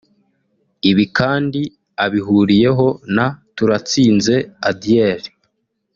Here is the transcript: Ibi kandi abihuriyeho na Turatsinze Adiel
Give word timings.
Ibi 0.89 1.05
kandi 1.17 1.61
abihuriyeho 2.05 2.87
na 3.15 3.27
Turatsinze 3.55 4.35
Adiel 4.69 5.21